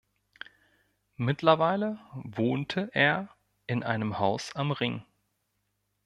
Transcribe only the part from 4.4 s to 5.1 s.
am Ring.